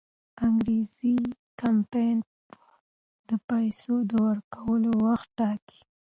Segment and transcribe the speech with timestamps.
[0.47, 1.17] انګریزي
[1.61, 2.59] کمپانۍ به
[3.29, 5.79] د پیسو د ورکولو وخت ټاکي.